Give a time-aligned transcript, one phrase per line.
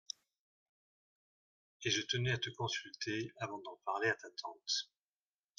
[1.83, 4.89] Et je tenais à te consulter avant d’en parler à ta tante.